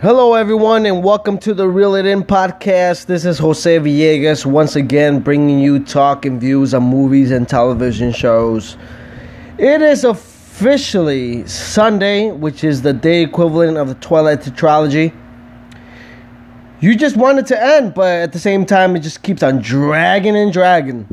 [0.00, 3.06] Hello, everyone, and welcome to the Reel It In podcast.
[3.06, 8.12] This is Jose Villegas once again bringing you talk and views on movies and television
[8.12, 8.76] shows.
[9.58, 15.12] It is officially Sunday, which is the day equivalent of the Twilight Tetralogy.
[16.78, 19.58] You just want it to end, but at the same time, it just keeps on
[19.58, 21.08] dragging and dragging.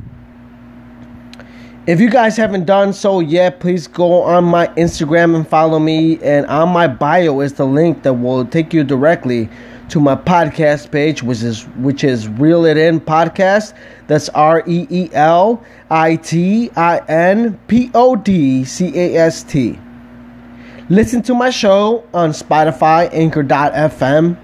[1.88, 6.18] If you guys haven't done so yet, please go on my Instagram and follow me.
[6.24, 9.48] And on my bio is the link that will take you directly
[9.90, 13.76] to my podcast page, which is which is Reel It In Podcast.
[14.08, 19.44] That's R E E L I T I N P O D C A S
[19.44, 19.78] T.
[20.90, 24.36] Listen to my show on Spotify, Anchor.fm,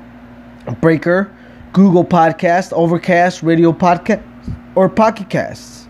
[0.80, 1.36] Breaker,
[1.74, 4.24] Google Podcast, Overcast, Radio Podcast,
[4.76, 5.81] or Pocket Casts.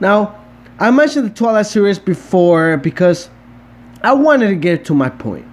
[0.00, 0.42] Now,
[0.78, 3.28] I mentioned the Twilight series before because
[4.02, 5.44] I wanted to get to my point,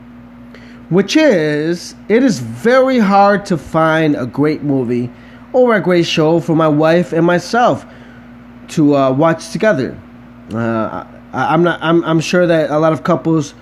[0.90, 5.12] which is it is very hard to find a great movie
[5.52, 7.86] or a great show for my wife and myself
[8.70, 10.00] to uh, watch together.
[10.54, 11.80] Uh, I, am not.
[11.82, 13.54] I'm, I'm sure that a lot of couples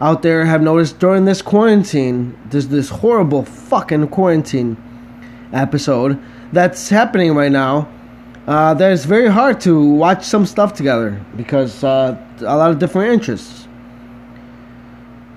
[0.00, 4.78] out there have noticed during this quarantine, there's this horrible fucking quarantine
[5.52, 6.18] episode
[6.52, 7.86] that's happening right now
[8.50, 12.80] uh, that it's very hard to watch some stuff together because uh, a lot of
[12.80, 13.68] different interests.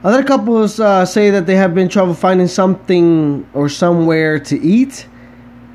[0.03, 5.07] Other couples uh, say that they have been trouble finding something or somewhere to eat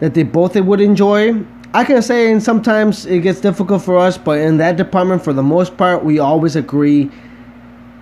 [0.00, 1.40] that they both would enjoy.
[1.72, 5.32] I can say, and sometimes it gets difficult for us, but in that department, for
[5.32, 7.08] the most part, we always agree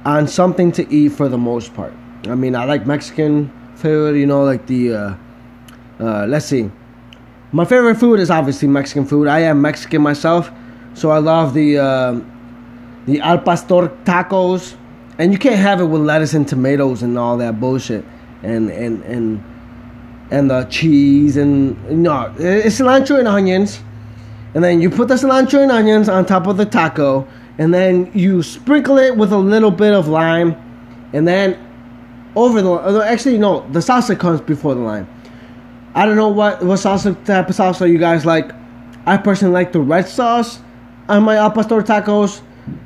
[0.07, 1.93] on something to eat for the most part.
[2.27, 5.15] I mean, I like Mexican food, you know, like the, uh,
[6.01, 6.71] uh, let's see,
[7.53, 9.29] my favorite food is obviously Mexican food.
[9.29, 10.51] I am Mexican myself,
[10.95, 12.21] so I love the uh,
[13.07, 14.77] the al pastor tacos,
[15.19, 18.05] and you can't have it with lettuce and tomatoes and all that bullshit,
[18.43, 19.45] and and and
[20.31, 23.81] and the cheese and no, it's cilantro and onions,
[24.55, 27.27] and then you put the cilantro and onions on top of the taco,
[27.59, 30.57] and then you sprinkle it with a little bit of lime,
[31.13, 31.57] and then
[32.35, 35.09] over the actually no, the salsa comes before the lime
[35.97, 38.53] I don't know what what salsa type of salsa you guys like.
[39.07, 40.61] I personally like the red sauce
[41.09, 42.43] on my al pastor tacos.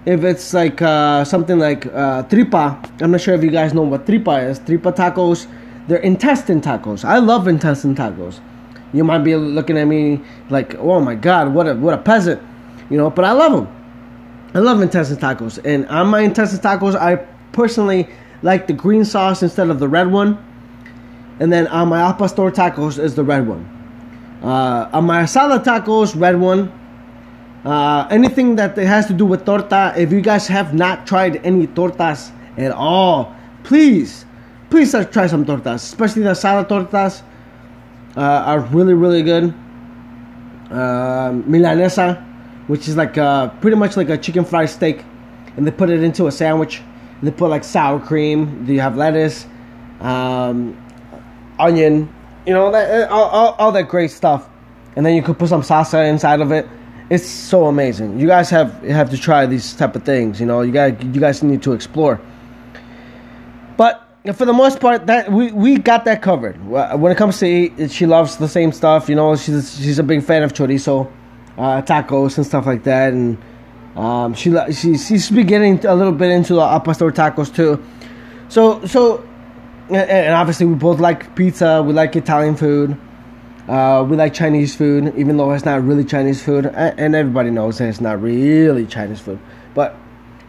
[0.07, 3.83] If it's like uh, something like uh, tripa, I'm not sure if you guys know
[3.83, 4.61] what tripa is.
[4.61, 5.49] Tripa tacos,
[5.89, 7.05] they're intestine tacos.
[7.05, 8.39] I love intestine tacos.
[8.93, 12.41] You might be looking at me like, oh my god, what a what a peasant,
[12.91, 13.11] you know.
[13.11, 13.67] But I love them.
[14.55, 17.17] I love intestine tacos, and on my intestine tacos, I
[17.51, 18.09] personally
[18.43, 20.39] like the green sauce instead of the red one
[21.41, 23.65] and then on my al pastor tacos is the red one.
[24.43, 26.71] Uh, on my asada tacos, red one.
[27.65, 31.67] Uh, anything that has to do with torta, if you guys have not tried any
[31.67, 33.35] tortas at all,
[33.65, 34.25] please,
[34.71, 37.23] please try some tortas, especially the asada tortas
[38.17, 39.53] uh, are really, really good.
[40.71, 42.23] Uh, milanesa,
[42.69, 45.05] which is like uh, pretty much like a chicken fried steak,
[45.57, 46.81] and they put it into a sandwich.
[47.19, 48.65] And They put like sour cream.
[48.65, 49.47] Do you have lettuce?
[50.01, 50.79] Um,
[51.61, 52.13] onion,
[52.47, 54.49] you know, that, all, all, all that great stuff.
[54.97, 56.67] And then you could put some salsa inside of it.
[57.11, 58.19] It's so amazing.
[58.19, 60.41] You guys have have to try these type of things.
[60.41, 62.21] You know, you got you guys need to explore.
[63.77, 66.65] But for the most part, that we, we got that covered.
[66.67, 69.09] When it comes to eat, she loves the same stuff.
[69.09, 71.11] You know, she's she's a big fan of chorizo,
[71.59, 73.13] uh, tacos, and stuff like that.
[73.13, 73.39] And
[73.97, 77.83] um, she she she's beginning a little bit into the al pastor tacos too.
[78.49, 79.27] So so
[79.97, 81.83] and obviously we both like pizza.
[81.83, 82.97] We like Italian food.
[83.69, 87.79] Uh, we like Chinese food, even though it's not really Chinese food, and everybody knows
[87.79, 89.39] that it's not really Chinese food.
[89.75, 89.95] But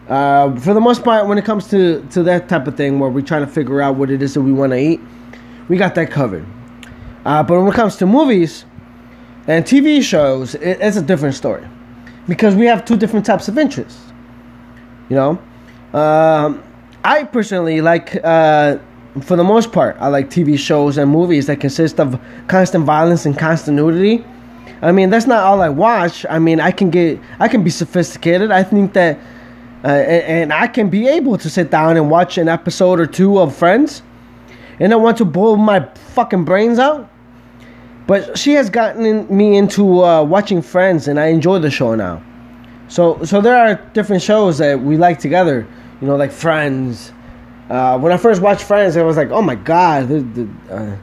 [0.08, 3.10] uh, for the most part, when it comes to, to that type of thing, where
[3.10, 5.00] we're trying to figure out what it is that we want to eat,
[5.68, 6.46] we got that covered.
[7.24, 8.66] Uh, but when it comes to movies
[9.48, 11.68] and TV shows, it, it's a different story
[12.28, 14.02] because we have two different types of interests.
[15.10, 15.30] You know,
[15.94, 16.64] um,
[17.04, 18.78] I personally like uh,
[19.20, 23.26] for the most part, I like TV shows and movies that consist of constant violence
[23.26, 24.24] and constant nudity.
[24.82, 26.26] I mean, that's not all I watch.
[26.30, 28.52] I mean, I can get, I can be sophisticated.
[28.52, 29.20] I think that,
[29.84, 33.40] uh, and, I can be able to sit down and watch an episode or two
[33.40, 34.02] of Friends,
[34.80, 37.10] and I want to blow my fucking brains out.
[38.08, 41.96] But she has gotten in, me into uh, watching Friends, and I enjoy the show
[41.96, 42.24] now.
[42.88, 45.68] So, so there are different shows that we like together.
[46.00, 47.12] You know, like Friends
[47.72, 50.98] uh, when I first watched Friends, I was like, oh my god, the, the, uh,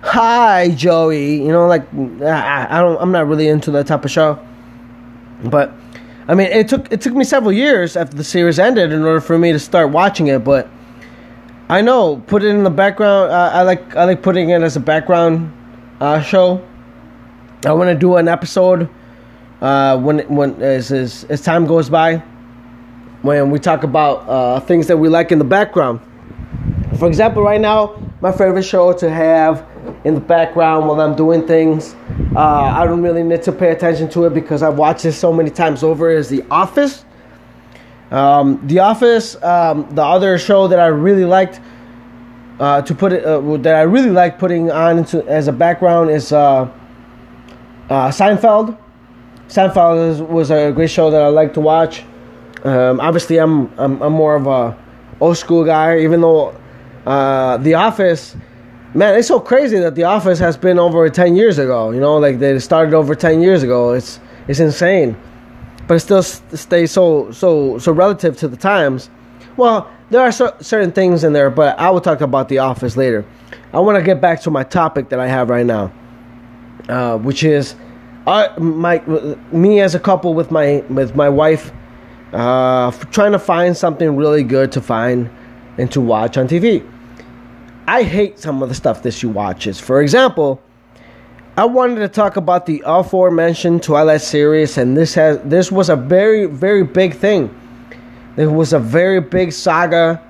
[0.00, 1.36] hi Joey.
[1.36, 4.44] You know, like I, I don't, I'm not really into that type of show.
[5.44, 5.72] But
[6.26, 9.20] I mean, it took it took me several years after the series ended in order
[9.20, 10.42] for me to start watching it.
[10.42, 10.68] But
[11.68, 12.16] I know.
[12.26, 13.30] Put it in the background.
[13.30, 15.52] Uh, I like I like putting it as a background
[16.00, 16.66] uh, show.
[17.64, 18.88] I want to do an episode
[19.60, 22.24] uh, when when as, as as time goes by,
[23.22, 26.00] when we talk about uh, things that we like in the background.
[26.98, 29.66] For example, right now, my favorite show to have
[30.04, 31.94] in the background while I'm doing things.
[32.34, 35.32] Uh, I don't really need to pay attention to it because I've watched it so
[35.32, 36.10] many times over.
[36.10, 37.04] Is The Office.
[38.10, 41.60] Um, the Office, um, the other show that I really liked
[42.60, 46.10] uh, to put it uh, that I really like putting on into, as a background
[46.10, 46.70] is uh,
[47.88, 48.76] uh Seinfeld.
[49.48, 52.04] Seinfeld is, was a great show that I like to watch.
[52.64, 54.76] Um, obviously, I'm, I'm, I'm more of a
[55.20, 56.56] old school guy, even though
[57.06, 58.36] uh, The Office
[58.94, 61.90] man, it's so crazy that The Office has been over 10 years ago.
[61.90, 63.92] You know, like they started over 10 years ago.
[63.92, 65.16] It's it's insane,
[65.86, 69.10] but it still stays so so so relative to the times.
[69.56, 73.24] Well, there are certain things in there, but I will talk about The Office later.
[73.72, 75.92] I want to get back to my topic that I have right now,
[76.88, 77.74] uh, which is
[78.26, 79.02] my
[79.52, 81.72] me as a couple with my with my wife,
[82.32, 85.30] uh, trying to find something really good to find
[85.78, 86.86] and to watch on TV.
[87.86, 89.80] I hate some of the stuff that she watches.
[89.80, 90.62] For example,
[91.56, 95.96] I wanted to talk about the aforementioned Twilight series, and this has this was a
[95.96, 97.54] very very big thing.
[98.38, 100.22] It was a very big saga,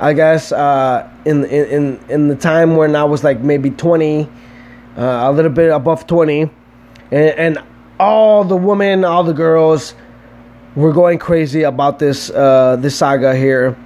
[0.00, 4.26] I guess, uh, in in in the time when I was like maybe twenty,
[4.96, 6.50] uh, a little bit above twenty,
[7.10, 7.58] and, and,
[8.00, 9.92] all the women, all the girls,
[10.78, 13.76] were going crazy about this uh, this saga here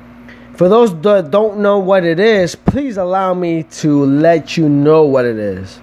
[0.54, 5.02] for those that don't know what it is, please allow me to let you know
[5.02, 5.80] what it is.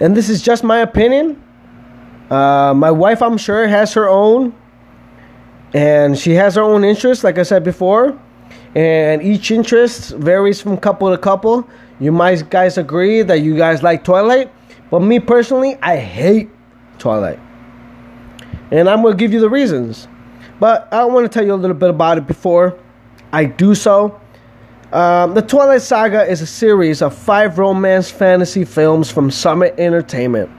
[0.00, 1.42] And this is just my opinion.
[2.30, 4.54] Uh, my wife, I'm sure, has her own,
[5.74, 8.18] and she has her own interests, like I said before.
[8.74, 11.68] And each interest varies from couple to couple.
[11.98, 14.52] You might guys agree that you guys like Twilight,
[14.90, 16.50] but me personally, I hate
[16.98, 17.40] Twilight.
[18.70, 20.06] And I'm gonna give you the reasons.
[20.60, 22.78] But I want to tell you a little bit about it before
[23.32, 24.20] I do so.
[24.92, 30.50] Um, the Twilight Saga is a series of five romance fantasy films from Summit Entertainment,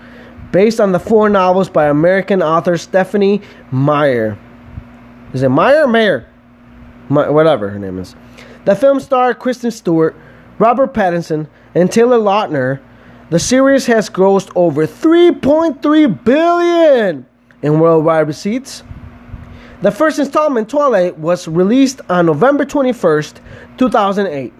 [0.51, 4.39] based on the four novels by American author Stephanie Meyer.
[5.33, 6.27] Is it Meyer or Mayer?
[7.09, 8.15] My, whatever her name is.
[8.65, 10.15] The film star Kristen Stewart,
[10.57, 12.81] Robert Pattinson, and Taylor Lautner.
[13.29, 17.25] The series has grossed over 3.3 billion
[17.61, 18.83] in worldwide receipts
[19.81, 23.39] the first installment, Twilight, was released on November 21st,
[23.77, 24.53] 2008.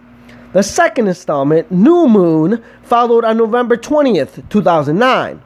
[0.53, 5.41] The second installment, New Moon, followed on November 20th, 2009.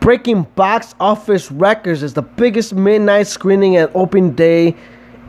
[0.00, 4.74] Breaking box office records as the biggest midnight screening and open day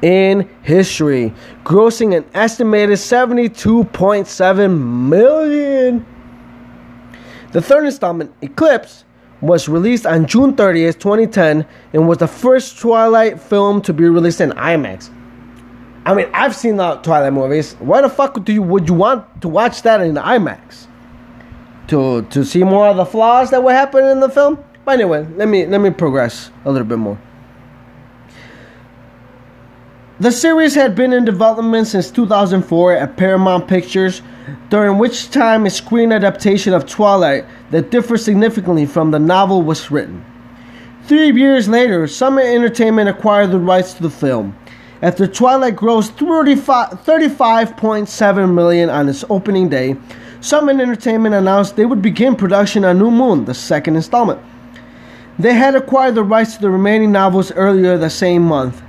[0.01, 1.33] in history,
[1.65, 4.79] grossing an estimated 72.7
[5.09, 6.05] million.
[7.51, 9.03] The third installment, Eclipse,
[9.41, 14.41] was released on June 30th, 2010, and was the first Twilight film to be released
[14.41, 15.09] in IMAX.
[16.05, 17.73] I mean, I've seen the Twilight movies.
[17.79, 20.87] Why the fuck do you would you want to watch that in IMAX?
[21.87, 24.63] To to see more of the flaws that were happening in the film?
[24.85, 27.19] But anyway, let me let me progress a little bit more.
[30.21, 34.21] The series had been in development since 2004 at Paramount Pictures,
[34.69, 39.89] during which time a screen adaptation of Twilight that differs significantly from the novel was
[39.89, 40.25] written.
[41.03, 44.57] Three years later, Summit Entertainment acquired the rights to the film.
[45.01, 49.95] After Twilight grossed 35.7 million on its opening day,
[50.41, 54.41] Summit Entertainment announced they would begin production on New Moon, the second installment.
[55.39, 58.81] They had acquired the rights to the remaining novels earlier the same month.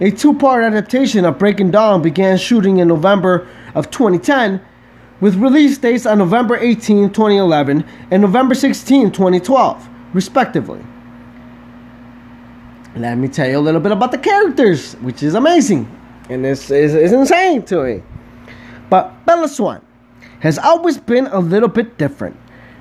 [0.00, 4.60] A two part adaptation of Breaking Dawn began shooting in November of 2010,
[5.20, 10.80] with release dates on November 18, 2011, and November 16, 2012, respectively.
[12.96, 15.94] Let me tell you a little bit about the characters, which is amazing
[16.28, 18.02] and this is, is insane to me.
[18.90, 19.82] But Bella Swan
[20.40, 22.36] has always been a little bit different.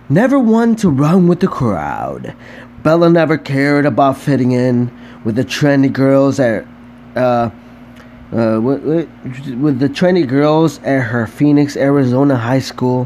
[0.10, 2.36] Never one to run with the crowd.
[2.84, 4.92] Bella never cared about fitting in
[5.24, 6.66] with the trendy girls at
[7.18, 7.50] uh,
[8.32, 8.86] uh, with,
[9.60, 13.06] with the trendy girls at her Phoenix, Arizona high school,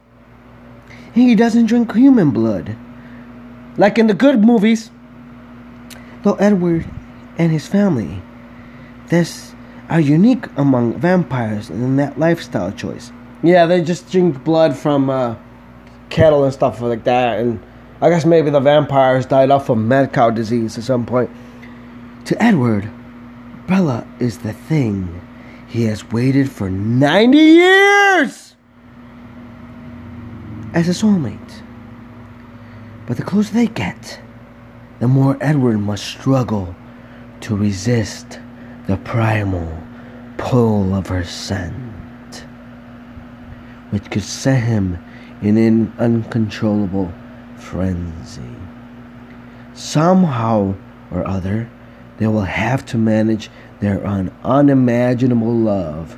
[1.14, 2.76] He doesn't drink human blood.
[3.76, 4.90] Like in the good movies.
[6.22, 6.88] Though Edward
[7.38, 8.22] and his family,
[9.08, 9.54] this
[9.88, 13.12] are unique among vampires in that lifestyle choice.
[13.42, 15.36] Yeah, they just drink blood from uh,
[16.10, 17.60] cattle and stuff like that, and
[18.00, 21.30] I guess maybe the vampires died off of mad cow disease at some point.
[22.26, 22.88] To Edward,
[23.66, 25.20] Bella is the thing
[25.66, 28.54] he has waited for 90 years
[30.74, 31.62] as a soulmate.
[33.06, 34.20] But the closer they get,
[35.02, 36.76] the more Edward must struggle
[37.40, 38.38] to resist
[38.86, 39.82] the primal
[40.36, 42.46] pull of her scent,
[43.90, 44.96] which could set him
[45.42, 47.12] in an uncontrollable
[47.56, 48.54] frenzy.
[49.74, 50.72] Somehow
[51.10, 51.68] or other,
[52.18, 56.16] they will have to manage their un- unimaginable love.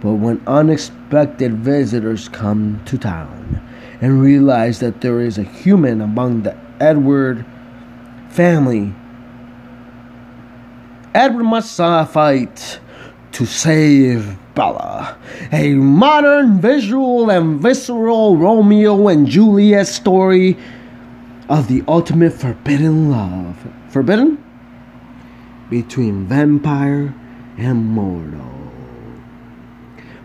[0.00, 3.60] But when unexpected visitors come to town
[4.00, 7.44] and realize that there is a human among the Edward
[8.36, 8.94] family,
[11.14, 12.78] Edward must uh, fight
[13.32, 15.18] to save Bella.
[15.52, 20.56] A modern, visual, and visceral Romeo and Juliet story
[21.48, 23.56] of the ultimate forbidden love.
[23.88, 24.42] Forbidden?
[25.70, 27.14] between vampire
[27.56, 28.52] and mortal.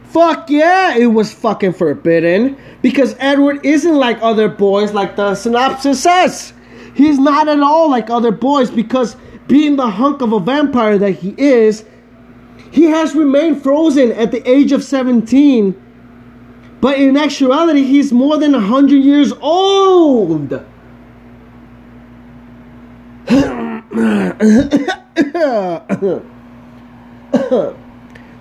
[0.04, 6.04] Fuck yeah, it was fucking forbidden because Edward isn't like other boys, like the synopsis
[6.04, 6.54] says.
[6.94, 9.16] He's not at all like other boys because
[9.48, 11.86] being the hunk of a vampire that he is,
[12.72, 15.76] he has remained frozen at the age of 17.
[16.80, 20.50] But in actuality, he's more than 100 years old.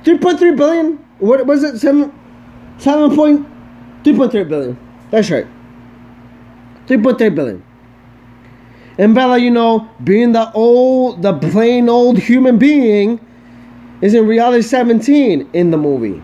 [0.04, 0.96] 3.3 billion?
[1.18, 1.78] What was it?
[1.78, 2.12] 7
[2.78, 3.46] 7 point
[4.04, 4.78] 3.3 billion.
[5.10, 5.46] That's right.
[6.86, 7.62] 3.3 billion.
[9.00, 13.18] And Bella, you know, being the old, the plain old human being,
[14.02, 16.22] is in reality 17 in the movie.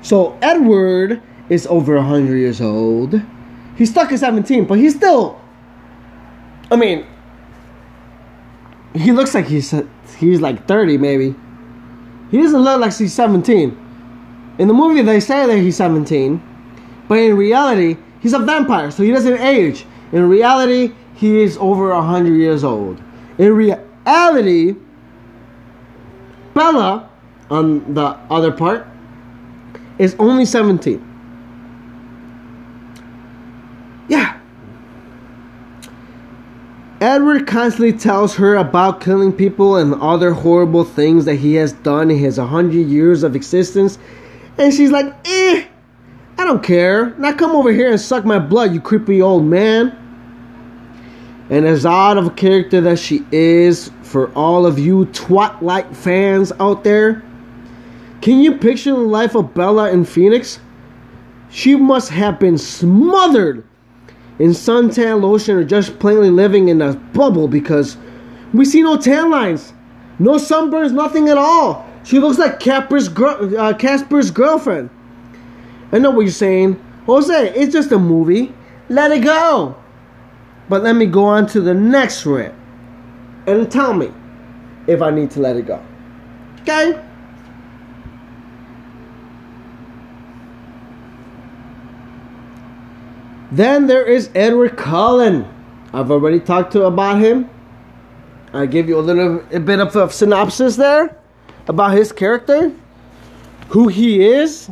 [0.00, 3.20] So Edward is over 100 years old.
[3.76, 5.38] He's stuck at 17, but he's still.
[6.70, 7.04] I mean,
[8.94, 9.74] he looks like he's
[10.16, 11.34] he's like 30 maybe.
[12.30, 14.56] He doesn't look like he's 17.
[14.58, 16.42] In the movie they say that he's 17,
[17.06, 19.84] but in reality he's a vampire, so he doesn't age.
[20.12, 20.92] In reality,
[21.22, 23.00] he is over 100 years old.
[23.38, 24.74] In reality,
[26.52, 27.08] Bella
[27.48, 28.84] on the other part
[29.98, 30.98] is only 17.
[34.08, 34.36] Yeah,
[37.00, 42.10] Edward constantly tells her about killing people and other horrible things that he has done
[42.10, 43.96] in his 100 years of existence.
[44.58, 45.66] And she's like, eh,
[46.36, 47.10] I don't care.
[47.16, 50.01] Now come over here and suck my blood, you creepy old man.
[51.52, 56.50] And as odd of a character that she is for all of you Twilight fans
[56.58, 57.22] out there,
[58.22, 60.60] can you picture the life of Bella in Phoenix?
[61.50, 63.66] She must have been smothered
[64.38, 67.98] in suntan lotion or just plainly living in a bubble because
[68.54, 69.74] we see no tan lines,
[70.18, 71.86] no sunburns, nothing at all.
[72.04, 74.88] She looks like Casper's, gr- uh, Casper's girlfriend.
[75.92, 76.82] I know what you're saying.
[77.04, 78.54] Jose, it's just a movie.
[78.88, 79.76] Let it go.
[80.72, 82.54] But let me go on to the next rant.
[83.46, 84.10] And tell me
[84.86, 85.84] if I need to let it go.
[86.62, 86.98] Okay?
[93.50, 95.46] Then there is Edward Cullen.
[95.92, 97.50] I've already talked to about him.
[98.54, 101.14] I give you a little a bit of a synopsis there
[101.68, 102.72] about his character,
[103.68, 104.70] who he is.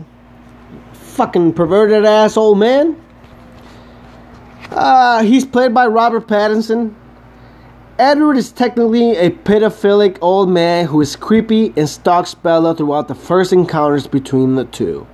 [0.94, 2.96] Fucking perverted ass old man.
[4.70, 6.94] Uh, he's played by Robert Pattinson.
[7.98, 13.14] Edward is technically a pedophilic old man who is creepy and stalks Bella throughout the
[13.14, 15.06] first encounters between the two.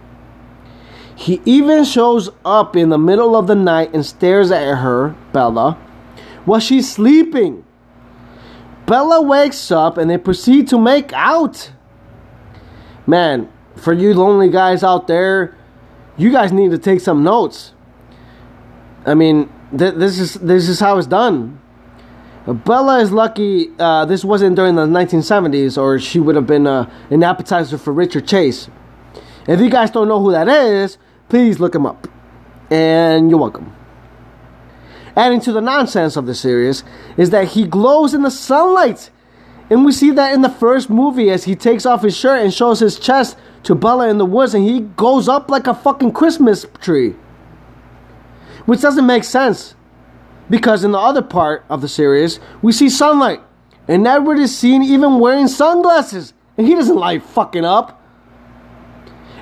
[1.16, 5.72] He even shows up in the middle of the night and stares at her, Bella,
[6.44, 7.64] while she's sleeping.
[8.84, 11.72] Bella wakes up and they proceed to make out.
[13.06, 15.56] Man, for you lonely guys out there,
[16.16, 17.72] you guys need to take some notes.
[19.06, 21.60] I mean, th- this is this is how it's done.
[22.46, 26.90] Bella is lucky uh, this wasn't during the 1970s, or she would have been uh,
[27.10, 28.68] an appetizer for Richard Chase.
[29.48, 30.98] If you guys don't know who that is,
[31.28, 32.08] please look him up.
[32.70, 33.74] And you're welcome.
[35.16, 36.84] Adding to the nonsense of the series
[37.16, 39.10] is that he glows in the sunlight.
[39.70, 42.52] And we see that in the first movie as he takes off his shirt and
[42.52, 46.12] shows his chest to Bella in the woods and he goes up like a fucking
[46.12, 47.14] Christmas tree.
[48.66, 49.74] Which doesn't make sense.
[50.50, 53.40] Because in the other part of the series, we see sunlight.
[53.88, 56.34] And Edward is seen even wearing sunglasses.
[56.56, 58.02] And he doesn't light fucking up.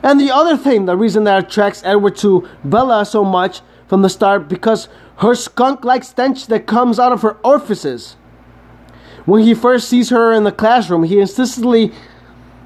[0.03, 4.11] And the other thing, the reason that attracts Edward to Bella so much from the
[4.11, 4.89] start, because
[5.19, 8.17] her skunk like stench that comes out of her orifices.
[9.25, 11.93] When he first sees her in the classroom, he instantly,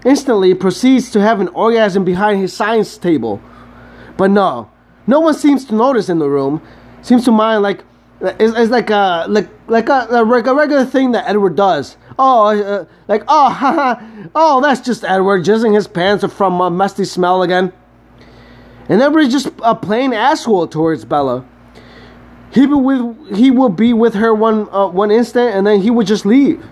[0.05, 3.41] instantly proceeds to have an orgasm behind his science table.
[4.17, 4.71] But no,
[5.09, 6.63] no one seems to notice in the room.
[7.03, 7.83] Seems to mind like
[8.21, 11.97] it's, it's like a like like a, a, regular thing that Edward does.
[12.19, 17.43] Oh, uh, like oh, oh, that's just Edward jizzing his pants from a musty smell
[17.43, 17.73] again.
[18.89, 21.47] And Edward's just a plain asshole towards Bella.
[22.53, 25.91] He will with he will be with her one uh, one instant, and then he
[25.91, 26.65] would just leave.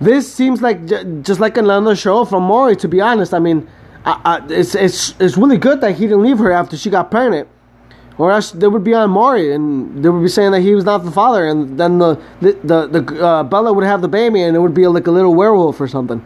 [0.00, 2.76] This seems like j- just like another show from Maury.
[2.76, 3.68] To be honest, I mean,
[4.04, 7.48] I, it's it's it's really good that he didn't leave her after she got pregnant
[8.18, 10.84] or else they would be on Maury and they would be saying that he was
[10.84, 14.42] not the father, and then the the the, the uh, Bella would have the baby,
[14.42, 16.24] and it would be like a little werewolf or something.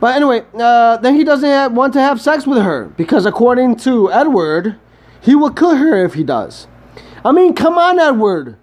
[0.00, 4.12] But anyway, uh, then he doesn't want to have sex with her because according to
[4.12, 4.76] Edward,
[5.20, 6.68] he will kill her if he does.
[7.24, 8.56] I mean, come on, Edward,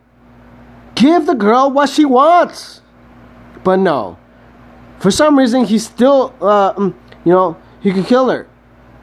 [0.96, 2.82] give the girl what she wants.
[3.64, 4.18] But no,
[5.00, 6.94] for some reason he still, uh, mm,
[7.26, 8.48] you know, he could kill her.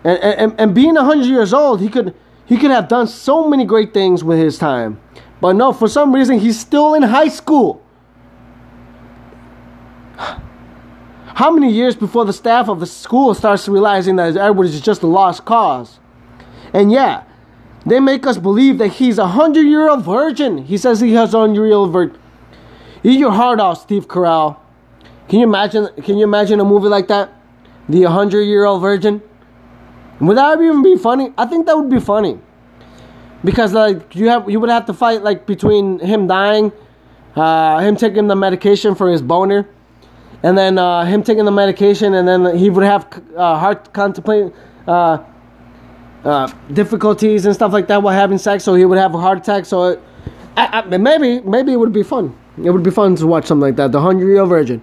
[0.04, 3.64] And, and, and being 100 years old, he could he could have done so many
[3.64, 5.00] great things with his time.
[5.40, 7.82] But no, for some reason, he's still in high school.
[10.18, 15.02] How many years before the staff of the school starts realizing that Edward is just
[15.02, 15.98] a lost cause?
[16.72, 17.24] And yeah,
[17.86, 20.58] they make us believe that he's a hundred year old virgin.
[20.58, 22.18] He says he has unreal virgin.
[23.02, 24.58] Eat your heart out, Steve Carell.
[25.28, 25.88] Can you imagine?
[26.02, 27.32] Can you imagine a movie like that?
[27.92, 29.20] The hundred year old virgin.
[30.20, 31.32] Would that even be funny?
[31.36, 32.38] I think that would be funny.
[33.44, 36.72] Because like you have you would have to fight like between him dying,
[37.36, 39.68] uh, him taking the medication for his boner,
[40.42, 44.54] and then uh, him taking the medication, and then he would have uh, heart contemplate
[44.86, 45.18] uh,
[46.24, 49.38] uh, difficulties and stuff like that while having sex, so he would have a heart
[49.38, 49.66] attack.
[49.66, 50.00] So it,
[50.56, 52.34] I, I, maybe maybe it would be fun.
[52.56, 53.92] It would be fun to watch something like that.
[53.92, 54.80] The Hundred Year old Virgin.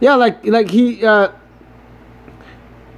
[0.00, 1.28] Yeah, like like he uh,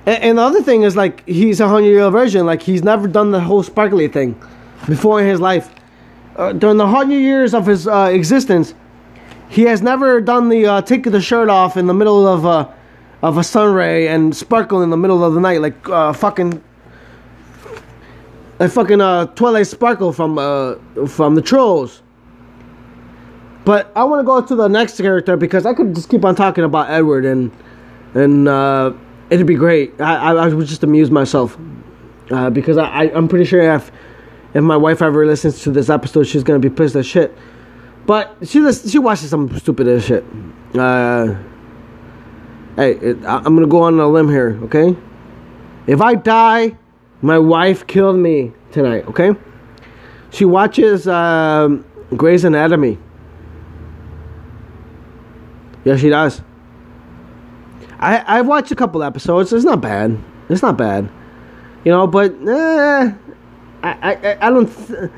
[0.08, 2.46] and, and the other thing is like he's a hundred year old virgin.
[2.46, 4.40] Like he's never done the whole sparkly thing
[4.86, 5.70] before in his life.
[6.36, 8.74] Uh, during the hundred years of his uh, existence,
[9.50, 12.74] he has never done the uh, take the shirt off in the middle of a
[13.20, 16.62] of a sun ray and sparkle in the middle of the night like uh, fucking
[18.60, 22.02] a fucking uh, Twilight Sparkle from uh, from the Trolls.
[23.66, 26.34] But I want to go to the next character because I could just keep on
[26.34, 27.52] talking about Edward and
[28.14, 28.94] and uh,
[29.30, 30.00] it'd be great.
[30.00, 31.58] I, I, I would just amuse myself
[32.30, 33.90] uh, because I, I am pretty sure if
[34.54, 37.36] if my wife ever listens to this episode, she's gonna be pissed as shit.
[38.06, 40.24] But she she watches some stupid as shit.
[40.74, 41.34] Uh,
[42.76, 44.96] hey, it, I, I'm gonna go on a limb here, okay?
[45.86, 46.76] If I die,
[47.22, 49.32] my wife killed me tonight, okay?
[50.30, 51.84] She watches um,
[52.16, 52.98] Grey's Anatomy.
[55.84, 56.42] Yeah, she does.
[57.98, 59.52] I I've watched a couple episodes.
[59.52, 60.18] It's not bad.
[60.48, 61.08] It's not bad,
[61.84, 62.06] you know.
[62.06, 63.12] But eh,
[63.82, 64.66] I I I don't.
[64.66, 65.10] Th-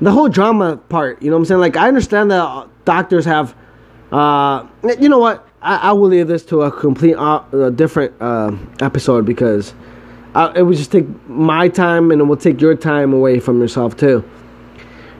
[0.00, 1.60] the whole drama part, you know what I'm saying?
[1.60, 3.54] Like I understand that doctors have.
[4.10, 4.66] Uh,
[5.00, 5.48] you know what?
[5.62, 9.74] I, I will leave this to a complete uh, different uh, episode because
[10.34, 13.60] uh, it would just take my time and it will take your time away from
[13.60, 14.28] yourself too.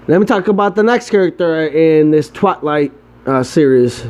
[0.09, 2.93] Let me talk about the next character in this Twilight
[3.25, 4.05] uh, series.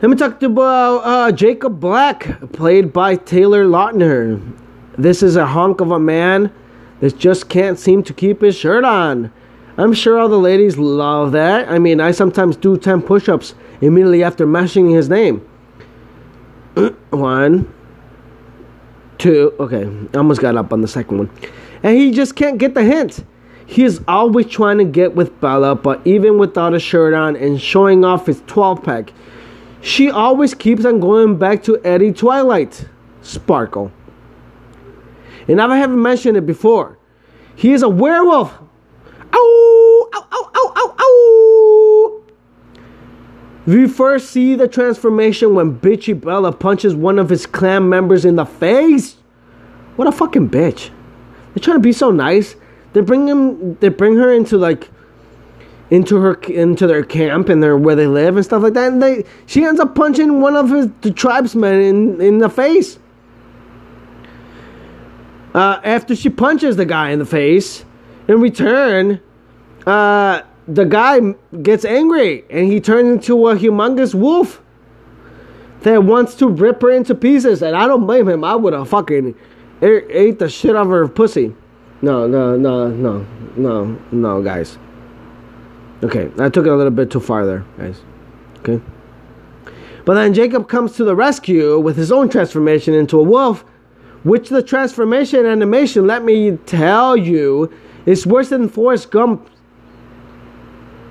[0.00, 4.40] Let me talk about uh, Jacob Black, played by Taylor Lautner.
[4.96, 6.52] This is a hunk of a man
[7.00, 9.32] that just can't seem to keep his shirt on.
[9.76, 11.68] I'm sure all the ladies love that.
[11.68, 15.40] I mean, I sometimes do 10 push ups immediately after mentioning his name.
[17.10, 17.74] One,
[19.18, 21.30] two, okay, almost got up on the second one.
[21.82, 23.24] And he just can't get the hint.
[23.66, 28.04] He's always trying to get with Bella, but even without a shirt on and showing
[28.04, 29.12] off his 12 pack,
[29.80, 32.86] she always keeps on going back to Eddie Twilight
[33.22, 33.92] Sparkle.
[35.46, 36.98] And I haven't mentioned it before.
[37.56, 38.52] He is a werewolf.
[39.32, 40.10] Ow!
[40.14, 40.28] Ow!
[40.32, 40.50] Ow!
[40.54, 40.72] Ow!
[40.76, 40.94] Ow!
[41.00, 42.22] Ow!
[43.66, 48.36] We first see the transformation when bitchy Bella punches one of his clan members in
[48.36, 49.16] the face.
[49.96, 50.90] What a fucking bitch.
[51.52, 52.56] They're trying to be so nice.
[52.92, 53.74] They bring him.
[53.76, 54.88] They bring her into like
[55.90, 58.92] into her into their camp and their where they live and stuff like that.
[58.92, 62.98] And they she ends up punching one of his the tribesmen in in the face.
[65.54, 67.84] Uh, after she punches the guy in the face,
[68.28, 69.20] in return,
[69.86, 71.18] uh, the guy
[71.62, 74.62] gets angry and he turns into a humongous wolf
[75.80, 77.62] that wants to rip her into pieces.
[77.62, 78.44] And I don't blame him.
[78.44, 79.34] I would have fucking
[79.80, 81.54] ate the shit out of her pussy.
[82.02, 84.78] No, no, no, no, no, no, guys.
[86.02, 88.00] Okay, I took it a little bit too far there, guys.
[88.58, 88.80] Okay.
[90.04, 93.64] But then Jacob comes to the rescue with his own transformation into a wolf,
[94.22, 97.72] which the transformation animation, let me tell you,
[98.06, 99.50] is worse than Forrest Gump.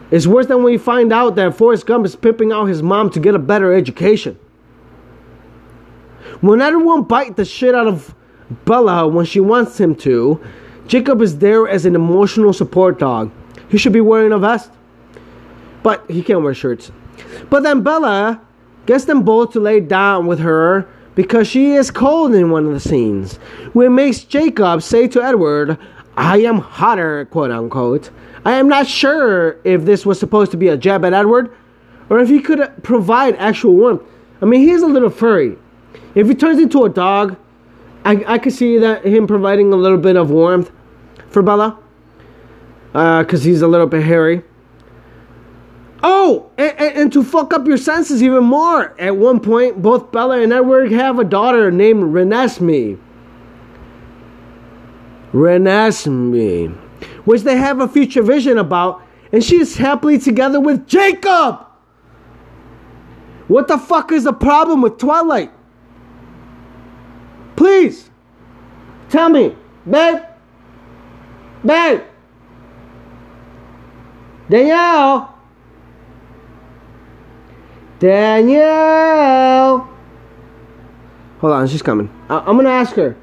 [0.09, 3.09] It's worse than when we find out that Forrest Gump is pimping out his mom
[3.11, 4.39] to get a better education.
[6.41, 8.15] When everyone bite the shit out of
[8.65, 10.41] Bella when she wants him to,
[10.87, 13.31] Jacob is there as an emotional support dog.
[13.69, 14.71] He should be wearing a vest.
[15.87, 16.91] But he can't wear shirts.
[17.49, 18.41] But then Bella
[18.87, 22.73] gets them both to lay down with her because she is cold in one of
[22.73, 23.37] the scenes.
[23.71, 25.79] Which makes Jacob say to Edward,
[26.17, 28.09] I am hotter, quote unquote.
[28.43, 31.55] I am not sure if this was supposed to be a jab at Edward
[32.09, 34.03] or if he could provide actual warmth.
[34.41, 35.57] I mean, he's a little furry.
[36.15, 37.37] If he turns into a dog,
[38.03, 40.69] I, I could see that him providing a little bit of warmth
[41.29, 41.79] for Bella
[42.91, 44.43] because uh, he's a little bit hairy.
[46.03, 50.11] Oh, and, and, and, to fuck up your senses even more, at one point, both
[50.11, 52.99] Bella and Edward have a daughter named Renesmee.
[55.33, 56.75] Renesmee,
[57.25, 61.65] which they have a future vision about, and she is happily together with Jacob.
[63.47, 65.51] What the fuck is the problem with Twilight?
[67.55, 68.11] Please,
[69.09, 69.55] tell me,
[69.89, 70.21] babe.
[71.65, 72.01] Babe!
[74.49, 75.36] Danielle!
[77.99, 79.89] Danielle!
[81.39, 82.09] Hold on, she's coming.
[82.29, 83.15] I, am gonna ask her.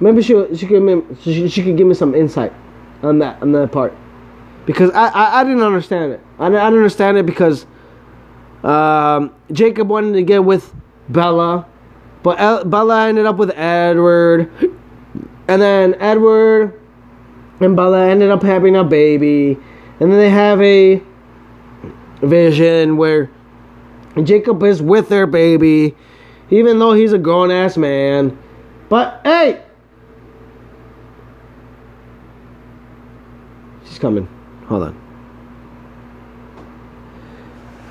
[0.00, 2.52] Maybe she she could she, she could give me some insight
[3.02, 3.96] on that on that part
[4.66, 6.20] because I I, I didn't understand it.
[6.38, 7.66] I, I didn't understand it because
[8.62, 10.72] um, Jacob wanted to get with
[11.08, 11.66] Bella,
[12.22, 14.50] but El- Bella ended up with Edward,
[15.48, 16.80] and then Edward
[17.60, 19.58] and Bella ended up having a baby,
[20.00, 21.02] and then they have a
[22.22, 23.30] vision where
[24.26, 25.94] Jacob is with their baby,
[26.50, 28.38] even though he's a grown ass man.
[28.88, 29.62] But hey,
[33.84, 34.28] she's coming.
[34.66, 35.08] Hold on.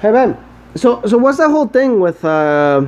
[0.02, 0.38] Hey Ben,
[0.76, 2.86] so so what's that whole thing with uh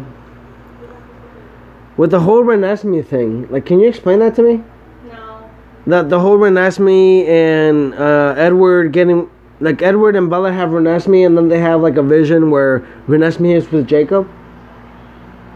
[1.99, 3.49] with the whole Renesmee thing?
[3.51, 4.63] Like, can you explain that to me?
[5.09, 5.49] No.
[5.85, 11.37] That the whole Renesmee and uh, Edward getting like Edward and Bella have Renesmee, and
[11.37, 14.29] then they have like a vision where Renesmee is with Jacob.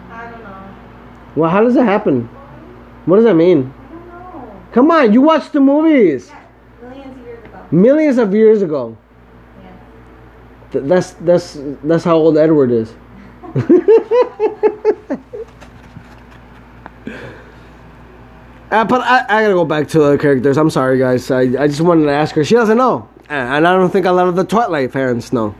[0.09, 0.75] I don't know.
[1.35, 2.25] Well, how does that happen?
[3.05, 3.73] What does that mean?
[3.73, 4.61] I don't know.
[4.73, 6.29] Come on, you watched the movies.
[6.29, 6.41] Yeah,
[6.81, 7.67] millions of years ago.
[7.71, 8.97] Millions of years ago.
[9.61, 9.71] Yeah.
[10.71, 12.93] Th- that's that's that's how old Edward is.
[18.69, 20.57] Uh, but I, I gotta go back to the characters.
[20.57, 21.31] I'm sorry, guys.
[21.31, 22.43] I, I just wanted to ask her.
[22.43, 23.07] She doesn't know.
[23.33, 25.55] And I don't think a lot of the Twilight fans know.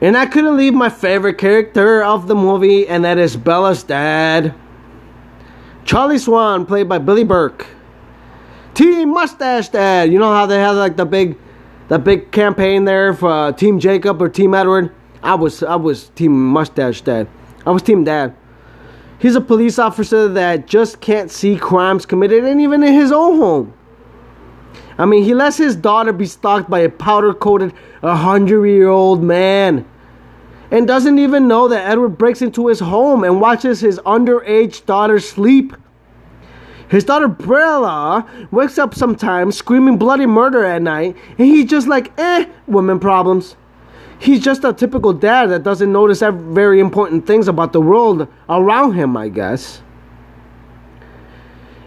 [0.00, 4.54] And I couldn't leave my favorite character of the movie, and that is Bella's dad.
[5.84, 7.66] Charlie Swan, played by Billy Burke.
[8.74, 10.12] Team Mustache Dad.
[10.12, 11.38] You know how they have like the big,
[11.88, 14.94] the big campaign there for uh, Team Jacob or Team Edward.
[15.22, 17.28] I was I was Team Mustache Dad.
[17.64, 18.34] I was Team Dad.
[19.18, 23.38] He's a police officer that just can't see crimes committed, and even in his own
[23.38, 23.74] home.
[24.98, 29.22] I mean, he lets his daughter be stalked by a powder coated, 100 year old
[29.22, 29.84] man.
[30.70, 35.20] And doesn't even know that Edward breaks into his home and watches his underage daughter
[35.20, 35.74] sleep.
[36.88, 42.12] His daughter Bella wakes up sometimes screaming bloody murder at night, and he's just like,
[42.18, 43.56] eh, women problems.
[44.18, 48.92] He's just a typical dad that doesn't notice very important things about the world around
[48.94, 49.82] him, I guess.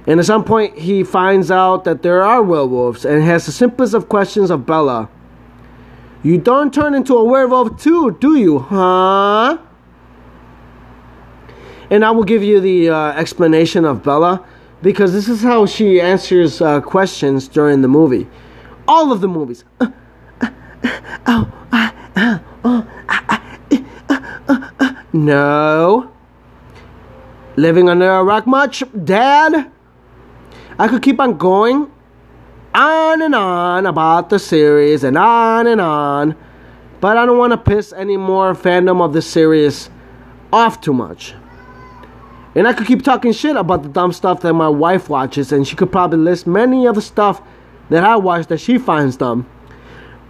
[0.08, 3.94] And at some point, he finds out that there are werewolves and has the simplest
[3.94, 5.10] of questions of Bella.
[6.24, 9.58] You don't turn into a werewolf too, do you, huh?
[11.90, 14.46] And I will give you the uh, explanation of Bella
[14.82, 18.28] because this is how she answers uh, questions during the movie.
[18.88, 19.66] All of the movies.
[25.14, 26.12] No.
[27.56, 29.72] Living under a rock much, Dad?
[30.80, 31.92] I could keep on going
[32.76, 36.36] on and on about the series and on and on,
[37.02, 39.90] but I don't want to piss any more fandom of the series
[40.54, 41.34] off too much.
[42.54, 45.68] And I could keep talking shit about the dumb stuff that my wife watches, and
[45.68, 47.42] she could probably list many of the stuff
[47.90, 49.50] that I watch that she finds dumb.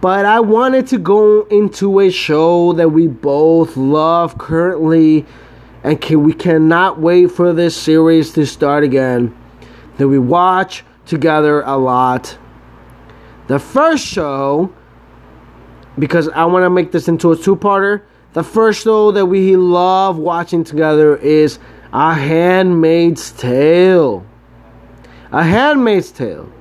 [0.00, 5.26] But I wanted to go into a show that we both love currently,
[5.82, 9.36] and can, we cannot wait for this series to start again.
[9.98, 12.38] That we watch together a lot.
[13.48, 14.72] The first show,
[15.98, 19.56] because I want to make this into a two parter, the first show that we
[19.56, 21.58] love watching together is
[21.92, 24.24] A Handmaid's Tale.
[25.32, 26.52] A Handmaid's Tale.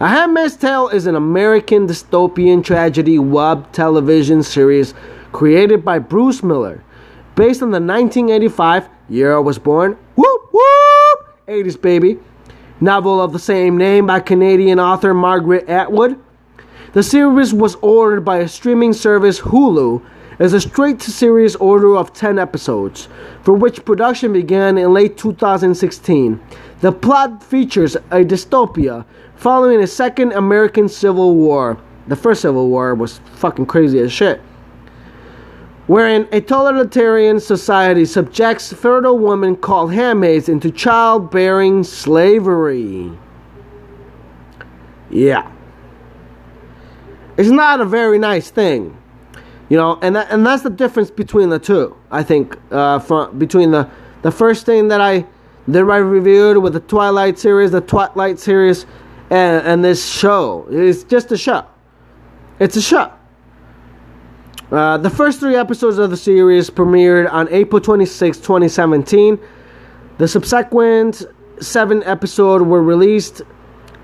[0.00, 4.94] A Handmaid's Tale is an American dystopian tragedy web television series
[5.30, 6.82] created by Bruce Miller,
[7.36, 9.96] based on the 1985 year I was born.
[10.16, 10.41] Whoop!
[11.48, 12.18] 80s baby.
[12.80, 16.16] Novel of the same name by Canadian author Margaret Atwood.
[16.92, 20.04] The series was ordered by a streaming service Hulu
[20.38, 23.08] as a straight to series order of 10 episodes,
[23.42, 26.40] for which production began in late 2016.
[26.80, 31.76] The plot features a dystopia following a second American Civil War.
[32.06, 34.40] The first Civil War was fucking crazy as shit.
[35.92, 43.12] Wherein a totalitarian society subjects fertile women called handmaids into childbearing slavery.
[45.10, 45.52] Yeah.
[47.36, 48.96] It's not a very nice thing.
[49.68, 51.94] You know, and that, and that's the difference between the two.
[52.10, 53.86] I think uh, from between the
[54.22, 55.26] the first thing that I
[55.68, 58.86] that I reviewed with the Twilight series, the Twilight series,
[59.28, 60.66] and, and this show.
[60.70, 61.66] It's just a show.
[62.60, 63.12] It's a show.
[64.72, 69.38] Uh, the first three episodes of the series premiered on April 26, 2017.
[70.16, 71.26] The subsequent
[71.60, 73.42] seven episodes were released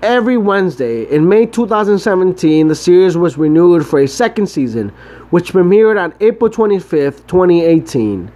[0.03, 1.05] every Wednesday.
[1.09, 4.89] In May 2017, the series was renewed for a second season,
[5.31, 8.31] which premiered on April 25th, 2018.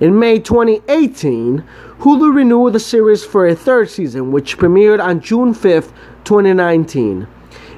[0.00, 1.62] In May 2018,
[1.98, 5.92] Hulu renewed the series for a third season, which premiered on June 5th,
[6.24, 7.26] 2019.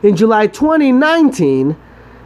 [0.04, 1.76] In July 2019,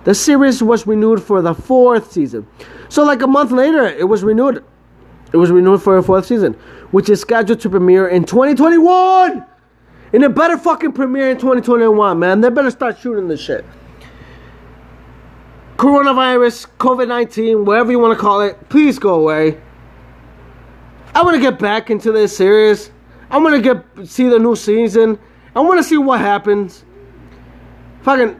[0.04, 2.46] the series was renewed for the fourth season.
[2.88, 4.64] So, like a month later, it was renewed.
[5.32, 6.54] It was renewed for a fourth season,
[6.90, 9.46] which is scheduled to premiere in 2021.
[10.12, 12.40] And it better fucking premiere in 2021, man.
[12.40, 13.64] They better start shooting this shit.
[15.76, 19.60] Coronavirus, COVID 19, whatever you want to call it, please go away.
[21.14, 22.90] I want to get back into this series.
[23.30, 25.18] I want to get see the new season.
[25.56, 26.84] I want to see what happens.
[28.02, 28.38] Fucking,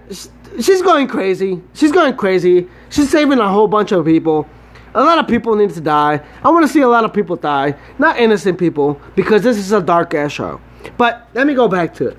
[0.61, 1.61] she's going crazy.
[1.75, 2.69] She's going crazy.
[2.91, 4.49] She's saving a whole bunch of people.
[4.95, 6.21] A lot of people need to die.
[6.45, 9.73] I want to see a lot of people die, not innocent people, because this is
[9.73, 10.61] a dark ass show.
[10.99, 12.19] But let me go back to it.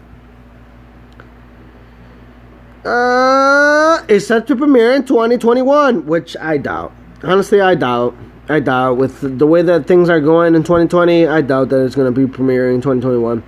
[2.86, 6.92] Uh, it's set to premiere in 2021, which I doubt.
[7.24, 8.16] Honestly, I doubt.
[8.50, 8.98] I doubt.
[8.98, 12.28] With the way that things are going in 2020, I doubt that it's going to
[12.28, 13.44] be premiering in 2021.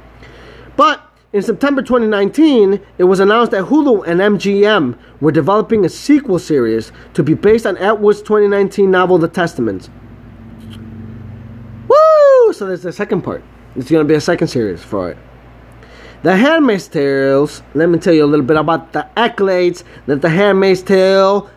[0.77, 1.04] But
[1.35, 6.93] in September 2019, it was announced that Hulu and MGM were developing a sequel series
[7.13, 9.89] to be based on Atwood's 2019 novel, The Testament.
[11.89, 12.53] Woo!
[12.53, 13.43] So there's the second part.
[13.75, 15.17] It's going to be a second series for it.
[16.23, 20.29] The Handmaid's Tales, let me tell you a little bit about the accolades that The
[20.29, 21.49] Handmaid's Tale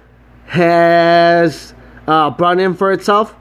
[0.46, 1.72] has
[2.08, 3.36] uh, brought in for itself.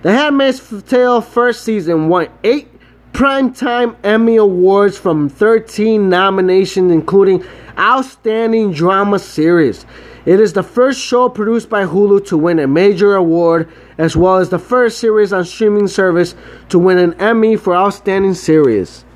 [0.00, 2.75] The Handmaid's Tale first season won eight
[3.16, 7.42] Primetime Emmy Awards from 13 nominations, including
[7.78, 9.86] Outstanding Drama Series.
[10.26, 14.36] It is the first show produced by Hulu to win a major award, as well
[14.36, 16.34] as the first series on streaming service
[16.68, 19.06] to win an Emmy for Outstanding Series.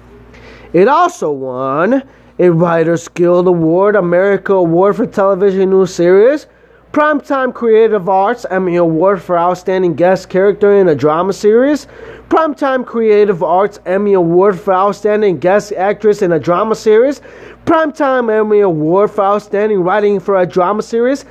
[0.73, 2.03] It also won
[2.39, 6.47] a Writers Guild Award, America Award for Television News Series,
[6.93, 11.87] Primetime Creative Arts Emmy Award for Outstanding Guest Character in a Drama Series,
[12.31, 17.21] Primetime Creative Arts Emmy Award for Outstanding Guest Actress in a Drama Series,
[17.65, 21.25] Primetime Emmy Award for Outstanding Writing for a Drama Series,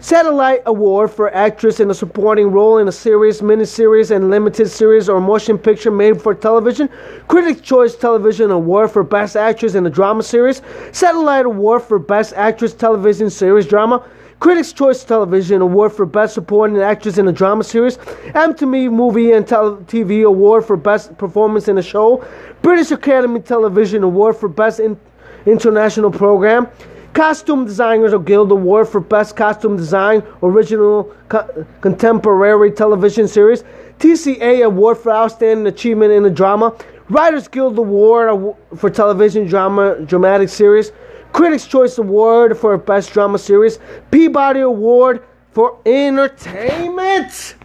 [0.00, 5.10] Satellite Award for Actress in a Supporting Role in a Series, Miniseries, and Limited Series
[5.10, 6.88] or Motion Picture Made for Television,
[7.28, 12.32] Critics' Choice Television Award for Best Actress in a Drama Series, Satellite Award for Best
[12.32, 14.02] Actress Television Series Drama,
[14.38, 17.96] Critics' Choice Television Award for Best Supporting Actress in a Drama Series,
[18.34, 22.24] MTV Movie and Tele- TV Award for Best Performance in a Show,
[22.62, 24.98] British Academy Television Award for Best in-
[25.46, 26.68] International Program,
[27.14, 33.64] Costume Designers Guild Award for Best Costume Design Original Co- Contemporary Television Series,
[33.98, 36.74] TCA Award for Outstanding Achievement in a Drama,
[37.08, 40.92] Writers Guild Award for Television Drama Dramatic Series,
[41.36, 43.78] Critics' Choice Award for Best Drama Series,
[44.10, 47.56] Peabody Award for Entertainment.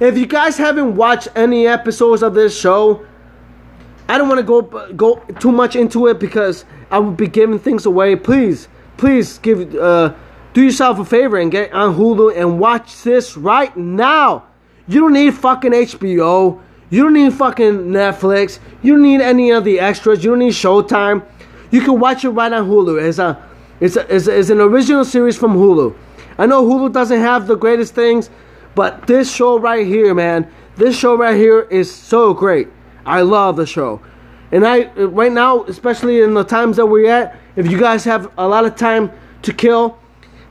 [0.00, 3.06] If you guys haven't watched any episodes of this show,
[4.08, 4.62] I don't want to go
[4.94, 8.16] go too much into it because I will be giving things away.
[8.16, 10.12] Please, please give uh,
[10.52, 14.48] do yourself a favor and get on Hulu and watch this right now.
[14.88, 16.60] You don't need fucking HBO.
[16.90, 18.58] You don't need fucking Netflix.
[18.82, 20.24] You don't need any of the extras.
[20.24, 21.24] You don't need Showtime.
[21.70, 23.02] You can watch it right on Hulu.
[23.02, 23.42] It's a
[23.80, 25.94] it's a, it's, a, it's an original series from Hulu.
[26.38, 28.30] I know Hulu doesn't have the greatest things,
[28.74, 32.68] but this show right here, man, this show right here is so great.
[33.04, 34.00] I love the show.
[34.52, 38.30] And I right now, especially in the times that we're at, if you guys have
[38.38, 39.10] a lot of time
[39.42, 39.98] to kill,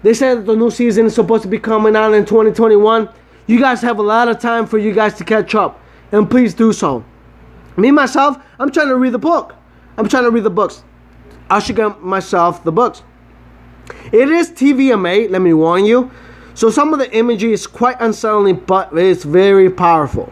[0.04, 3.10] they said that the new season is supposed to be coming out in 2021.
[3.47, 5.80] You guys have a lot of time for you guys to catch up,
[6.12, 7.04] and please do so.
[7.78, 9.56] Me myself, I'm trying to read the book.
[9.97, 10.84] I'm trying to read the books.
[11.49, 13.03] I should get myself the books.
[14.12, 16.12] It is TVMA, let me warn you.
[16.53, 20.31] So some of the imagery is quite unsettling, but it's very powerful.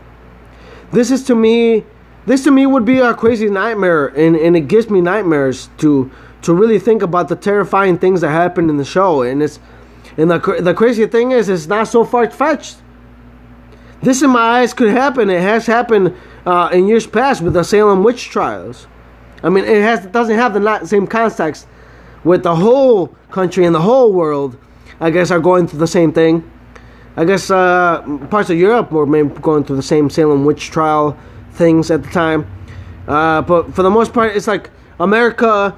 [0.91, 1.86] This is to me,
[2.26, 6.12] this to me would be a crazy nightmare, and, and it gives me nightmares to
[6.43, 9.21] to really think about the terrifying things that happen in the show.
[9.21, 9.60] And it's
[10.17, 12.78] and the the crazy thing is, it's not so far fetched.
[14.02, 15.30] This in my eyes could happen.
[15.30, 18.88] It has happened uh, in years past with the Salem witch trials.
[19.43, 21.67] I mean, it has doesn't have the same context
[22.23, 24.58] with the whole country and the whole world.
[24.99, 26.49] I guess are going through the same thing.
[27.15, 31.17] I guess uh, parts of Europe were maybe going through the same Salem witch trial
[31.51, 32.47] things at the time.
[33.08, 35.77] Uh, but for the most part, it's like America,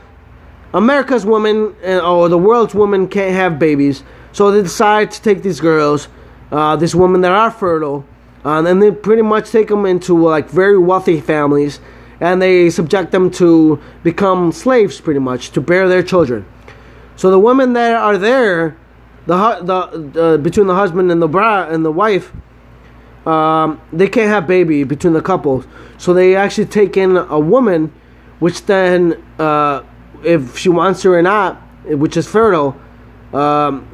[0.73, 5.41] America's women uh, or the world's women can't have babies, so they decide to take
[5.41, 6.07] these girls,
[6.51, 8.05] uh, these women that are fertile,
[8.45, 11.79] uh, and they pretty much take them into like very wealthy families,
[12.19, 16.45] and they subject them to become slaves, pretty much to bear their children.
[17.15, 18.77] So the women that are there,
[19.25, 22.31] the hu- the uh, between the husband and the bra and the wife,
[23.25, 25.65] um, they can't have baby between the couples.
[25.97, 27.93] So they actually take in a woman,
[28.39, 29.83] which then, uh,
[30.23, 32.75] if she wants her or not, which is fertile,
[33.33, 33.87] um,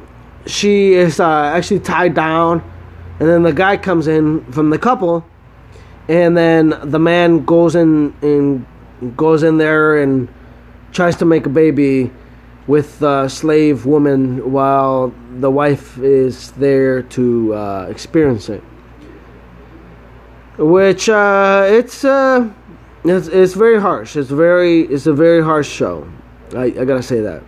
[0.46, 2.62] she is uh, actually tied down,
[3.20, 5.24] and then the guy comes in from the couple,
[6.12, 8.66] and then the man goes in and
[9.16, 10.28] goes in there and
[10.92, 12.10] tries to make a baby
[12.66, 18.62] with the slave woman while the wife is there to uh, experience it.
[20.58, 22.50] Which uh, it's uh,
[23.04, 24.14] it's it's very harsh.
[24.14, 26.06] It's very it's a very harsh show.
[26.54, 27.42] I, I gotta say that.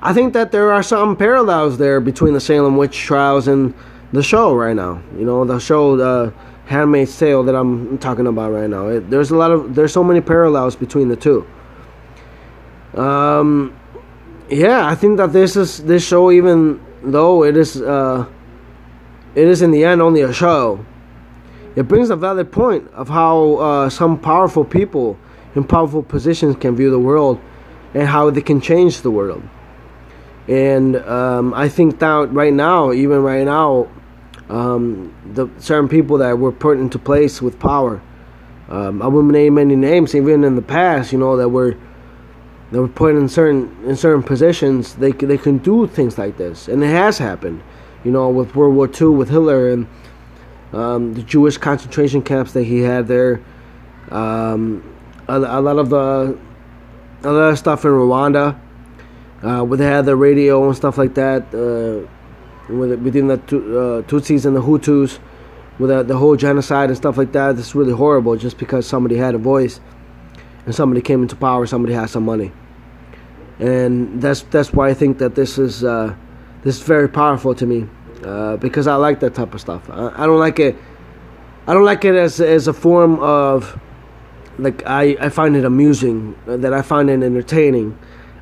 [0.00, 3.74] I think that there are some parallels there between the Salem witch trials and
[4.12, 5.02] the show right now.
[5.18, 5.96] You know, the show
[6.72, 8.88] Handmaid's Tale that I'm talking about right now.
[8.88, 11.46] It, there's a lot of there's so many parallels between the two.
[12.94, 13.78] Um,
[14.48, 18.26] yeah, I think that this is this show, even though it is uh,
[19.34, 20.84] it is in the end only a show,
[21.76, 25.18] it brings a valid point of how uh, some powerful people
[25.54, 27.38] in powerful positions can view the world
[27.94, 29.42] and how they can change the world.
[30.48, 33.88] And um, I think that right now, even right now,
[34.52, 38.02] um, the certain people that were put into place with power,
[38.68, 41.76] um, I wouldn't name any names, even in the past, you know, that were
[42.70, 44.94] that were put in certain in certain positions.
[44.94, 47.62] They they can do things like this, and it has happened.
[48.04, 49.86] You know, with World War II, with Hitler and
[50.72, 53.42] um, the Jewish concentration camps that he had there.
[54.10, 54.84] Um,
[55.28, 56.38] a, a lot of the
[57.24, 58.60] a lot of stuff in Rwanda,
[59.42, 61.54] uh, where they had the radio and stuff like that.
[61.54, 62.10] Uh,
[62.78, 65.18] within the Tu- uh, Tutsis and the Hutus,
[65.78, 67.58] with the, the whole genocide and stuff like that.
[67.58, 69.80] It's really horrible just because somebody had a voice
[70.66, 71.66] and somebody came into power.
[71.66, 72.52] Somebody has some money,
[73.58, 76.14] and that's that's why I think that this is uh,
[76.62, 77.88] this is very powerful to me
[78.24, 79.88] uh, because I like that type of stuff.
[79.90, 80.76] I, I don't like it.
[81.66, 83.80] I don't like it as as a form of
[84.58, 87.98] like I I find it amusing uh, that I find it entertaining.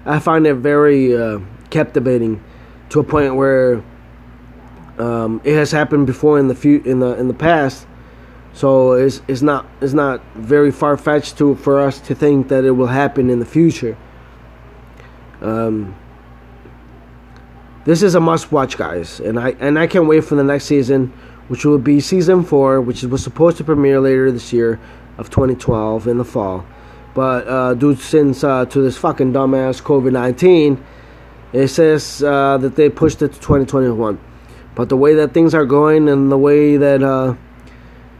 [0.07, 2.43] I find it very uh, captivating
[2.91, 3.83] to a point where
[5.01, 7.87] um, it has happened before in the few in the in the past.
[8.53, 12.65] So it's it's not it's not very far fetched to for us to think that
[12.65, 13.97] it will happen in the future.
[15.41, 15.95] Um,
[17.85, 20.65] this is a must watch, guys, and I and I can't wait for the next
[20.65, 21.13] season,
[21.49, 24.79] which will be season four, which was supposed to premiere later this year
[25.17, 26.67] of 2012 in the fall,
[27.15, 30.83] but uh, due since uh, to this fucking dumbass COVID 19,
[31.53, 34.19] it says uh, that they pushed it to 2021.
[34.75, 37.35] But the way that things are going and the way that uh,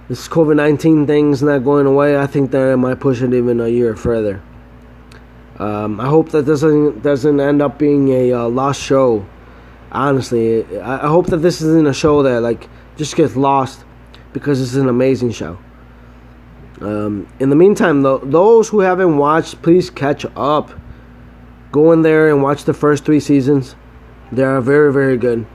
[0.09, 3.61] this COVID 19 thing's not going away, I think that it might push it even
[3.61, 4.43] a year further.
[5.59, 9.27] Um, I hope that doesn't doesn't end up being a uh, lost show.
[9.93, 13.85] Honestly, I, I hope that this isn't a show that like just gets lost
[14.33, 15.59] because it's an amazing show.
[16.81, 20.71] Um, in the meantime, though, those who haven't watched, please catch up.
[21.73, 23.77] Go in there and watch the first three seasons.
[24.33, 25.47] They are very, very good.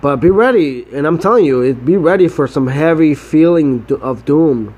[0.00, 4.74] But be ready, and I'm telling you, be ready for some heavy feeling of doom,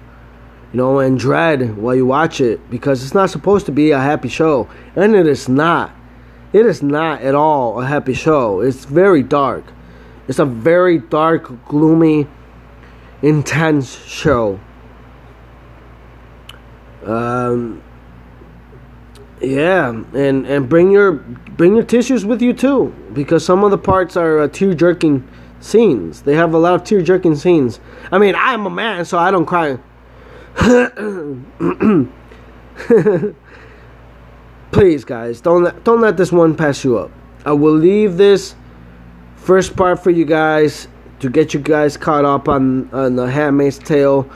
[0.73, 4.01] you know, and dread while you watch it because it's not supposed to be a
[4.01, 5.95] happy show, and it is not.
[6.53, 8.61] It is not at all a happy show.
[8.61, 9.65] It's very dark.
[10.27, 12.27] It's a very dark, gloomy,
[13.23, 14.59] intense show.
[17.05, 17.83] Um,
[19.43, 23.79] yeah, and and bring your bring your tissues with you too, because some of the
[23.79, 25.29] parts are uh, tear jerking
[25.61, 26.23] scenes.
[26.23, 27.81] They have a lot of tear jerking scenes.
[28.11, 29.79] I mean, I'm a man, so I don't cry.
[34.71, 37.11] Please, guys, don't let, don't let this one pass you up.
[37.45, 38.55] I will leave this
[39.37, 40.89] first part for you guys
[41.21, 44.31] to get you guys caught up on on the Handmaid's Tale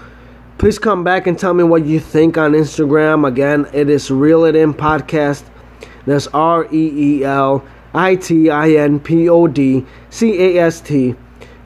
[0.59, 3.29] Please come back and tell me what you think on Instagram.
[3.29, 5.45] Again, it is Reel It In Podcast.
[6.07, 10.81] That's R E E L I T I N P O D C A S
[10.81, 11.15] T.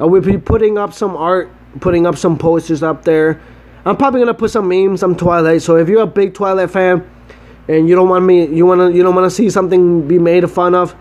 [0.01, 3.41] I will be putting up some art, putting up some posters up there.
[3.85, 5.63] I'm probably gonna put some memes on Twilight.
[5.63, 7.09] So if you're a big Twilight fan
[7.69, 10.75] and you don't want me, you wanna, you don't wanna see something be made fun
[10.75, 10.97] of,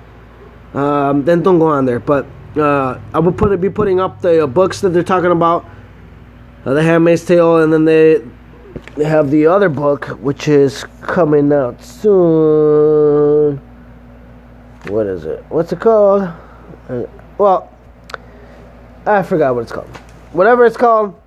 [0.75, 1.99] um, then don't go on there.
[1.99, 5.65] But uh, I will put be putting up the uh, books that they're talking about
[6.65, 8.21] uh, The Handmaid's Tale, and then they
[8.95, 13.57] they have the other book, which is coming out soon.
[14.87, 15.43] What is it?
[15.49, 16.23] What's it called?
[16.89, 17.03] Uh,
[17.37, 17.71] well,
[19.05, 19.89] I forgot what it's called.
[20.33, 21.19] Whatever it's called,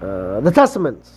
[0.00, 1.10] uh, The Testaments,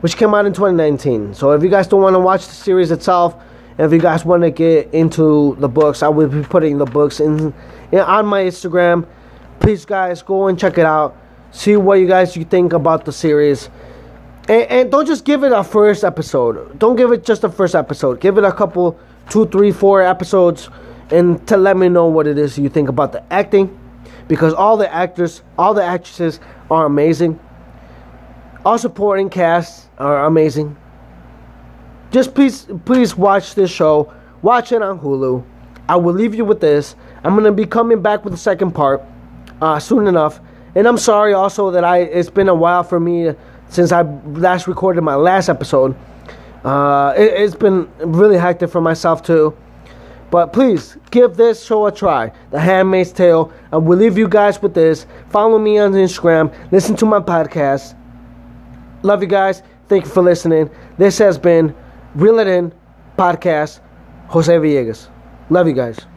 [0.00, 1.34] which came out in 2019.
[1.34, 3.40] So if you guys don't want to watch the series itself,
[3.78, 7.20] if you guys want to get into the books, I will be putting the books
[7.20, 7.54] in,
[7.92, 9.06] in on my Instagram
[9.60, 11.16] please guys go and check it out.
[11.52, 13.68] See what you guys you think about the series.
[14.48, 16.78] And, and, don't just give it a first episode.
[16.78, 18.20] Don't give it just a first episode.
[18.20, 18.98] Give it a couple
[19.28, 20.68] two three four episodes
[21.10, 23.78] and to let me know what it is you think about the acting.
[24.26, 26.40] Because all the actors all the actresses
[26.70, 27.38] are amazing.
[28.64, 30.76] All supporting casts are amazing.
[32.10, 34.12] Just please please watch this show.
[34.42, 35.44] Watch it on hulu.
[35.88, 36.94] I will leave you with this.
[37.24, 39.02] I'm to be coming back with the second part
[39.60, 40.40] uh, soon enough.
[40.74, 43.32] And I'm sorry also that I it's been a while for me
[43.68, 45.96] since I last recorded my last episode.
[46.64, 49.56] Uh, it, has been really hectic for myself too.
[50.30, 52.32] But please give this show a try.
[52.50, 53.52] The Handmaid's Tale.
[53.72, 55.06] I will leave you guys with this.
[55.30, 56.54] Follow me on Instagram.
[56.70, 57.96] Listen to my podcast.
[59.02, 59.62] Love you guys.
[59.88, 60.70] Thank you for listening.
[60.98, 61.74] This has been
[62.14, 62.72] Reel It In
[63.18, 63.80] Podcast.
[64.28, 65.08] Jose Villegas.
[65.48, 66.09] Love you guys.